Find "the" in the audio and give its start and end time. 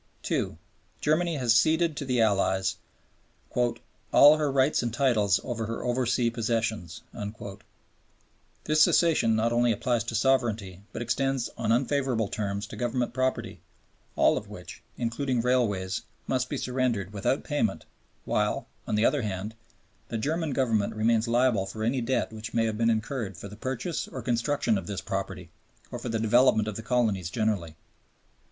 2.05-2.19, 18.95-19.05, 20.07-20.17, 23.47-23.55, 26.09-26.17, 26.75-26.81